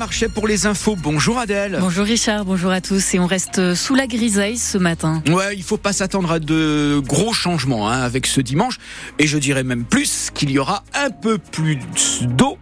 Marché 0.00 0.26
pour 0.26 0.48
les 0.48 0.66
infos. 0.66 0.96
Bonjour 0.96 1.38
Adèle. 1.38 1.78
Bonjour 1.80 2.04
Richard, 2.04 2.44
bonjour 2.44 2.72
à 2.72 2.80
tous. 2.80 3.14
Et 3.14 3.20
on 3.20 3.28
reste 3.28 3.76
sous 3.76 3.94
la 3.94 4.08
grisaille 4.08 4.56
ce 4.56 4.76
matin. 4.76 5.22
Ouais, 5.28 5.54
il 5.54 5.62
faut 5.62 5.76
pas 5.76 5.92
s'attendre 5.92 6.32
à 6.32 6.40
de 6.40 7.00
gros 7.06 7.32
changements 7.32 7.88
hein, 7.88 8.00
avec 8.00 8.26
ce 8.26 8.40
dimanche. 8.40 8.80
Et 9.20 9.28
je 9.28 9.38
dirais 9.38 9.62
même 9.62 9.84
plus 9.84 10.30
qu'il 10.34 10.50
y 10.50 10.58
aura 10.58 10.82
un 10.94 11.10
peu 11.10 11.38
plus 11.38 11.78
d'eau. 12.22 12.58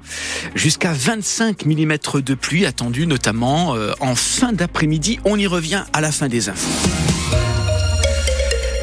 Jusqu'à 0.55 0.93
25 0.93 1.65
mm 1.65 1.97
de 2.23 2.35
pluie 2.35 2.67
attendue 2.67 3.07
notamment 3.07 3.77
euh, 3.77 3.93
en 4.01 4.15
fin 4.15 4.53
d'après-midi. 4.53 5.19
On 5.25 5.39
y 5.39 5.47
revient 5.47 5.85
à 5.95 6.03
la 6.03 6.13
fin 6.13 6.29
des 6.29 6.51
infos. 6.51 6.69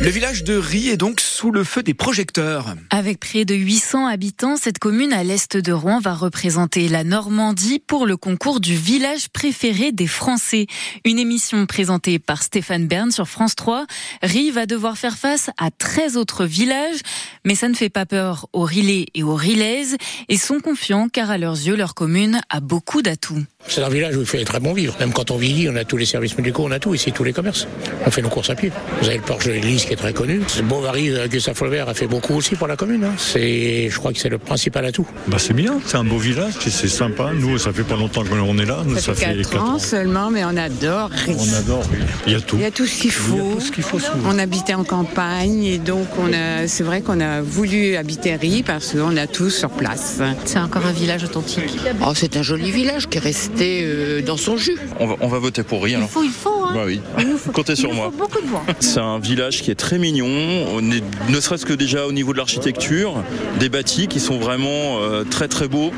Le 0.02 0.08
village 0.08 0.46
de 0.46 0.56
Rie 0.56 0.88
est 0.88 0.96
donc 0.96 1.20
sous 1.20 1.52
le 1.52 1.66
feu 1.66 1.84
des 1.84 1.94
projecteurs. 1.94 2.74
Avec 2.90 3.20
près 3.20 3.44
de 3.44 3.54
800 3.54 4.08
habitants, 4.08 4.56
cette 4.56 4.80
commune 4.80 5.12
à 5.12 5.26
l'est 5.26 5.58
de 5.58 5.74
Rouen 5.74 6.00
va 6.00 6.14
représenter 6.14 6.88
la 6.88 7.04
Normandie 7.04 7.80
pour 7.86 8.06
le 8.06 8.16
concours 8.16 8.62
du 8.62 8.76
village 8.76 9.28
préféré 9.28 9.92
des 9.92 10.08
Français. 10.08 10.68
Une 11.04 11.20
émission 11.20 11.66
présentée 11.66 12.18
par 12.18 12.44
Stéphane 12.44 12.88
Bern 12.88 13.12
sur 13.12 13.28
France 13.28 13.56
3. 13.56 13.88
Rie 14.24 14.52
va 14.52 14.66
devoir 14.66 14.98
faire 14.98 15.18
face 15.18 15.50
à 15.58 15.70
13 15.70 16.16
autres 16.16 16.46
villages, 16.46 17.00
mais 17.44 17.56
ça 17.56 17.68
ne 17.68 17.76
fait 17.76 17.90
pas 17.90 18.06
peur 18.06 18.48
aux 18.54 18.64
Rilais 18.64 19.08
et 19.16 19.24
aux 19.24 19.36
Rilaises 19.36 19.98
et 20.30 20.38
sont 20.38 20.62
confiants 20.62 21.10
car 21.12 21.30
à 21.30 21.38
leurs 21.38 21.56
yeux, 21.56 21.76
leur 21.76 21.94
commune 21.94 22.40
a 22.50 22.62
beaucoup 22.62 23.02
d'atouts. 23.02 23.44
C'est 23.68 23.84
un 23.84 23.90
village 23.90 24.16
où 24.16 24.22
il 24.22 24.26
fait 24.26 24.46
très 24.46 24.62
bon 24.62 24.72
vivre. 24.72 24.96
Même 25.02 25.12
quand 25.12 25.30
on 25.32 25.38
vit, 25.38 25.68
on 25.70 25.76
a 25.76 25.84
tous 25.84 25.98
les 25.98 26.06
services 26.06 26.38
médicaux, 26.38 26.64
on 26.66 26.72
a 26.72 26.80
tout 26.80 26.94
ici, 26.94 27.12
tous 27.12 27.26
les 27.26 27.34
commerces. 27.34 27.68
On 28.06 28.12
fait 28.12 28.22
nos 28.22 28.30
courses 28.30 28.50
à 28.50 28.56
pied. 28.56 28.72
Vous 29.02 29.08
avez 29.10 29.18
le 29.18 29.24
port 29.24 29.40
de 29.40 29.52
l'église 29.52 29.89
qui 29.90 29.94
est 29.94 29.98
très 29.98 30.14
connu. 30.14 30.42
Bovary, 30.66 31.12
Gustave 31.30 31.56
Flaubert 31.56 31.90
a 31.90 31.96
fait 31.96 32.06
beaucoup 32.06 32.36
aussi 32.36 32.56
pour 32.56 32.68
la 32.68 32.76
commune. 32.76 33.04
Hein. 33.04 33.14
C'est, 33.18 33.90
je 33.90 33.98
crois 33.98 34.14
que 34.14 34.20
c'est 34.20 34.30
le 34.30 34.38
principal 34.38 34.86
atout. 34.86 35.08
Bah 35.28 35.38
c'est 35.40 35.56
bien, 35.56 35.80
c'est 35.84 35.98
un 35.98 36.04
beau 36.04 36.20
village, 36.20 36.54
c'est 36.60 36.88
sympa. 36.88 37.32
Nous, 37.34 37.58
ça 37.58 37.74
fait 37.74 37.84
pas 37.84 37.96
longtemps 37.96 38.24
qu'on 38.24 38.60
est 38.60 38.66
là. 38.66 38.84
Nous, 38.86 38.98
ça, 38.98 39.16
fait 39.16 39.36
4, 39.36 39.58
ans, 39.60 39.80
seulement, 39.80 40.30
mais 40.30 40.46
on 40.46 40.56
adore. 40.58 41.10
On 41.28 41.54
adore, 41.54 41.84
oui. 41.92 41.98
Il 42.28 42.34
y 42.34 42.36
a 42.36 42.42
tout. 42.42 42.58
Il 42.58 42.62
y 42.62 42.66
a 42.66 42.72
tout 42.72 42.86
ce 42.86 43.02
qu'il 43.02 43.12
faut. 43.12 43.34
Il 43.34 43.38
y 43.40 43.42
a 43.42 43.54
tout 43.56 43.62
ce 43.62 43.72
qu'il 43.72 43.84
faut. 43.84 43.98
On 44.26 44.38
habitait 44.38 44.76
en 44.76 44.84
campagne 44.84 45.64
et 45.64 45.80
donc 45.80 46.06
on 46.20 46.32
a, 46.34 46.68
c'est 46.68 46.84
vrai 46.84 47.02
qu'on 47.02 47.20
a 47.20 47.42
voulu 47.42 47.96
habiter 47.96 48.36
Rie 48.36 48.62
parce 48.62 48.94
qu'on 48.94 49.18
a 49.18 49.26
tout 49.26 49.50
sur 49.50 49.72
place. 49.72 50.22
C'est 50.46 50.60
encore 50.60 50.86
un 50.86 50.92
village 50.92 51.24
authentique. 51.24 51.80
Oh, 52.06 52.12
c'est 52.14 52.38
un 52.38 52.44
joli 52.44 52.70
village 52.70 53.08
qui 53.10 53.18
est 53.18 53.22
resté 53.22 53.82
euh, 53.84 54.22
dans 54.22 54.38
son 54.38 54.56
jus. 54.56 54.78
On 55.00 55.08
va, 55.08 55.16
on 55.22 55.28
va 55.28 55.40
voter 55.40 55.64
pour 55.64 55.84
Rie. 55.84 55.96
Il 56.00 56.08
faut, 56.08 56.24
il 56.24 56.30
faut. 56.30 56.49
Hein. 56.70 56.74
Bah 56.74 56.84
oui. 56.86 57.02
Faut, 57.38 57.52
Comptez 57.52 57.76
sur 57.76 57.94
moi. 57.94 58.12
beaucoup 58.16 58.42
de 58.42 58.48
voix. 58.48 58.64
C'est 58.80 59.00
un 59.00 59.20
village 59.20 59.62
qui 59.62 59.72
est 59.72 59.76
très 59.76 59.98
mignon. 59.98 60.28
On 60.74 60.92
est, 60.92 61.04
ne 61.30 61.40
serait-ce 61.40 61.66
que 61.66 61.74
déjà 61.74 62.06
au 62.06 62.12
niveau 62.12 62.34
de 62.34 62.38
l'architecture, 62.38 63.24
des 63.60 63.70
bâtis 63.70 64.08
qui 64.08 64.20
sont 64.20 64.38
vraiment 64.38 65.00
euh, 65.02 65.24
très 65.24 65.48
très 65.48 65.68
beaux. 65.68 65.92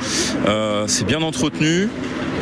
Euh, 0.47 0.86
c'est 0.88 1.05
bien 1.05 1.22
entretenu. 1.22 1.88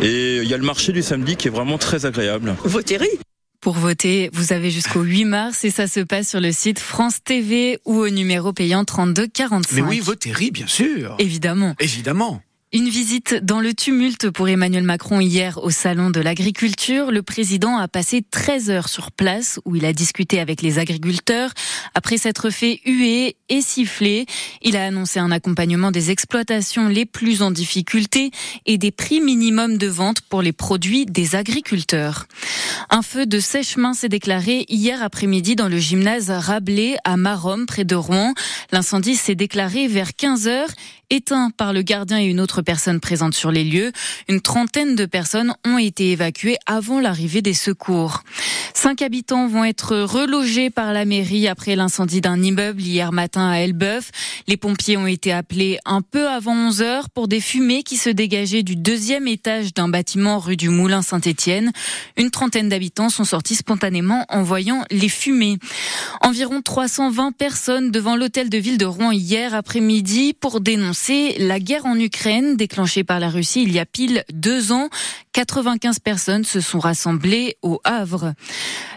Et 0.02 0.38
il 0.38 0.48
y 0.48 0.54
a 0.54 0.58
le 0.58 0.64
marché 0.64 0.92
du 0.92 1.02
samedi 1.02 1.36
qui 1.36 1.48
est 1.48 1.52
vraiment 1.52 1.78
très 1.78 2.06
agréable. 2.06 2.56
Rie. 2.66 3.20
Pour 3.62 3.74
voter, 3.74 4.30
vous 4.32 4.54
avez 4.54 4.72
jusqu'au 4.72 5.02
8 5.02 5.26
mars 5.26 5.66
et 5.66 5.70
ça 5.70 5.88
se 5.88 6.00
passe 6.00 6.30
sur 6.30 6.40
le 6.40 6.54
site 6.54 6.80
France 6.80 7.22
TV 7.22 7.78
ou 7.86 7.98
au 7.98 8.10
numéro 8.10 8.54
payant 8.54 8.86
32 8.86 9.28
45. 9.28 9.76
Mais 9.76 9.82
oui, 9.82 10.02
Rie, 10.32 10.52
bien 10.52 10.68
sûr. 10.68 11.16
Évidemment. 11.20 11.76
Évidemment. 11.80 12.42
Une 12.72 12.88
visite 12.88 13.34
dans 13.34 13.62
le 13.62 13.74
tumulte 13.74 14.30
pour 14.30 14.48
Emmanuel 14.48 14.84
Macron 14.84 15.20
hier 15.20 15.58
au 15.64 15.72
Salon 15.72 16.12
de 16.12 16.20
l'Agriculture. 16.20 17.10
Le 17.10 17.24
président 17.24 17.80
a 17.80 17.88
passé 17.88 18.24
13 18.30 18.70
heures 18.70 18.90
sur 18.90 19.12
place 19.12 19.60
où 19.66 19.76
il 19.76 19.86
a 19.86 19.92
discuté 19.92 20.40
avec 20.40 20.62
les 20.62 20.78
agriculteurs. 20.78 21.52
Après 21.96 22.18
s'être 22.18 22.50
fait 22.50 22.82
huer 22.86 23.36
et 23.50 23.62
siffler, 23.62 24.26
il 24.62 24.78
a 24.78 24.86
annoncé 24.86 25.20
un 25.20 25.32
accompagnement 25.32 25.92
des 25.92 26.12
exploitations 26.12 26.88
les 26.88 27.06
plus 27.06 27.42
en 27.42 27.52
difficulté 27.52 28.32
et 28.66 28.78
des 28.78 28.92
prix 28.92 29.22
minimums 29.22 29.78
de 29.78 29.88
vente 29.88 30.22
pour 30.22 30.42
les 30.42 30.52
produits 30.52 31.06
des 31.06 31.36
agriculteurs. 31.36 32.28
Un 32.90 33.02
feu 33.02 33.26
de 33.26 33.40
sèche-main 33.40 33.94
s'est 33.94 34.10
déclaré 34.10 34.66
hier 34.70 35.04
après-midi 35.04 35.56
dans 35.56 35.70
le 35.70 35.78
gymnase 35.78 36.30
Rabelais 36.30 36.98
à 37.04 37.18
Marom, 37.18 37.66
près 37.66 37.84
de 37.84 37.96
Rouen. 37.96 38.34
L'incendie 38.72 39.16
s'est 39.16 39.36
déclaré 39.36 39.88
vers 39.88 40.16
15 40.16 40.48
heures 40.48 40.70
éteint 41.10 41.50
par 41.50 41.74
le 41.74 41.82
gardien 41.82 42.20
et 42.20 42.26
une 42.26 42.40
autre 42.40 42.62
personne 42.62 43.00
présente 43.00 43.34
sur 43.34 43.52
les 43.52 43.64
lieux. 43.64 43.92
Une 44.28 44.42
trentaine 44.42 44.96
de 44.96 45.06
personnes 45.06 45.56
ont 45.66 45.78
été 45.78 46.12
évacuées 46.12 46.58
avant 46.66 47.00
l'arrivée 47.00 47.42
des 47.42 47.54
secours. 47.54 48.24
Cinq 48.82 49.02
habitants 49.02 49.46
vont 49.46 49.66
être 49.66 49.94
relogés 49.94 50.70
par 50.70 50.94
la 50.94 51.04
mairie 51.04 51.50
après 51.50 51.76
l'incendie 51.76 52.22
d'un 52.22 52.42
immeuble 52.42 52.80
hier 52.80 53.12
matin 53.12 53.50
à 53.50 53.58
Elbeuf. 53.58 54.10
Les 54.48 54.56
pompiers 54.56 54.96
ont 54.96 55.06
été 55.06 55.34
appelés 55.34 55.80
un 55.84 56.02
peu 56.02 56.30
avant 56.30 56.56
11 56.56 56.82
heures 56.82 57.10
pour 57.10 57.28
des 57.28 57.42
fumées 57.42 57.84
qui 57.84 57.98
se 57.98 58.10
dégageaient 58.10 58.64
du 58.64 58.78
deuxième 58.78 59.28
étage 59.28 59.74
d'un 59.74 59.90
bâtiment 59.90 60.40
rue 60.40 60.56
du 60.56 60.70
Moulin 60.70 61.02
Saint-Étienne. 61.02 61.74
Une 62.16 62.32
trentaine 62.32 62.70
d'habitants 62.70 63.10
sont 63.10 63.26
sortis 63.26 63.56
spontanément 63.56 64.26
en 64.30 64.44
voyant 64.44 64.86
les 64.92 65.10
fumées. 65.10 65.58
Environ 66.22 66.62
320 66.62 67.34
personnes 67.34 67.92
devant 67.92 68.16
l'hôtel 68.16 68.50
de 68.50 68.58
ville 68.58 68.78
de 68.78 68.86
Rouen 68.86 69.12
hier 69.12 69.56
après-midi 69.56 70.34
pour 70.34 70.62
dénoncer 70.62 71.36
la 71.38 71.60
guerre 71.60 71.86
en 71.86 72.00
Ukraine 72.00 72.56
déclenchée 72.56 73.04
par 73.04 73.20
la 73.20 73.30
Russie 73.30 73.62
il 73.62 73.74
y 73.74 73.80
a 73.80 73.86
pile 73.86 74.24
deux 74.32 74.72
ans. 74.72 74.88
95 75.34 76.00
personnes 76.00 76.44
se 76.44 76.62
sont 76.62 76.80
rassemblées 76.80 77.58
au 77.62 77.80
Havre. 77.84 78.34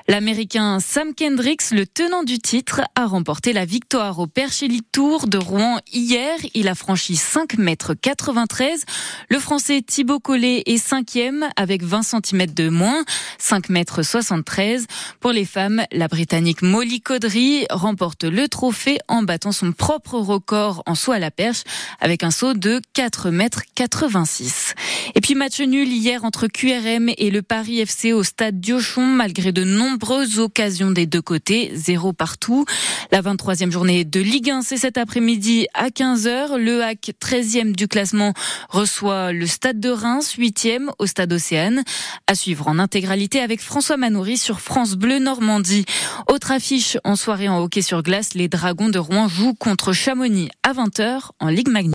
L'américain 0.08 0.80
Sam 0.80 1.14
Kendricks, 1.14 1.70
le 1.70 1.86
tenant 1.86 2.24
du 2.24 2.38
titre, 2.38 2.80
a 2.96 3.06
remporté 3.06 3.52
la 3.52 3.64
victoire 3.64 4.18
au 4.18 4.26
Perche 4.26 4.62
Elite 4.62 4.86
Tour 4.90 5.28
de 5.28 5.38
Rouen 5.38 5.78
hier. 5.92 6.36
Il 6.54 6.66
a 6.66 6.74
franchi 6.74 7.14
5 7.14 7.58
mètres 7.58 7.94
93. 7.94 8.84
Le 9.28 9.38
français 9.38 9.80
Thibaut 9.80 10.18
Collet 10.18 10.64
est 10.66 10.78
cinquième 10.78 11.48
avec 11.56 11.84
20 11.84 12.02
cm 12.02 12.46
de 12.46 12.68
moins, 12.68 13.04
5 13.38 13.68
mètres 13.68 14.02
73. 14.02 14.86
Pour 15.20 15.30
les 15.30 15.44
femmes, 15.44 15.84
la 15.92 16.08
britannique 16.08 16.62
Molly 16.62 17.00
Caudry 17.00 17.66
remporte 17.70 18.24
le 18.24 18.48
trophée 18.48 18.98
en 19.06 19.22
battant 19.22 19.52
son 19.52 19.72
propre 19.72 20.18
record 20.18 20.82
en 20.86 20.96
saut 20.96 21.12
à 21.12 21.20
la 21.20 21.30
perche 21.30 21.62
avec 22.00 22.24
un 22.24 22.32
saut 22.32 22.54
de 22.54 22.80
4 22.94 23.30
mètres 23.30 23.62
86. 23.76 24.74
Et 25.14 25.20
puis 25.20 25.36
match 25.36 25.60
nul 25.60 25.88
hier 25.88 26.24
entre 26.24 26.48
QRM 26.48 27.10
et 27.16 27.30
le 27.30 27.42
Paris 27.42 27.80
FC 27.80 28.12
au 28.12 28.22
stade 28.22 28.60
Diochon 28.60 29.06
malgré 29.06 29.52
de 29.52 29.62
nombreuses 29.92 30.38
occasions 30.38 30.90
des 30.90 31.04
deux 31.04 31.20
côtés, 31.20 31.70
zéro 31.74 32.14
partout. 32.14 32.64
La 33.10 33.20
23e 33.20 33.70
journée 33.70 34.06
de 34.06 34.20
Ligue 34.20 34.48
1, 34.48 34.62
c'est 34.62 34.78
cet 34.78 34.96
après-midi 34.96 35.66
à 35.74 35.88
15h. 35.88 36.56
Le 36.56 36.82
HAC 36.82 37.12
13e 37.20 37.72
du 37.72 37.88
classement 37.88 38.32
reçoit 38.70 39.32
le 39.32 39.46
stade 39.46 39.80
de 39.80 39.90
Reims, 39.90 40.36
8e 40.38 40.88
au 40.98 41.04
stade 41.04 41.30
Océane. 41.30 41.84
À 42.26 42.34
suivre 42.34 42.68
en 42.68 42.78
intégralité 42.78 43.40
avec 43.40 43.60
François 43.60 43.98
Manoury 43.98 44.38
sur 44.38 44.60
France 44.60 44.94
Bleu 44.94 45.18
Normandie. 45.18 45.84
Autre 46.26 46.52
affiche 46.52 46.96
en 47.04 47.14
soirée 47.14 47.50
en 47.50 47.58
hockey 47.58 47.82
sur 47.82 48.02
glace, 48.02 48.32
les 48.32 48.48
Dragons 48.48 48.88
de 48.88 48.98
Rouen 48.98 49.28
jouent 49.28 49.52
contre 49.52 49.92
Chamonix 49.92 50.48
à 50.62 50.72
20h 50.72 51.32
en 51.38 51.48
Ligue 51.48 51.68
Magnifique. 51.68 51.82